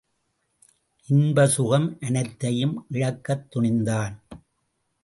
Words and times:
இன்ப 1.07 1.47
சுகம் 1.47 1.97
அனைத்தையும் 2.01 2.85
இழக்கத் 2.89 3.47
துணிந்தான். 3.55 4.15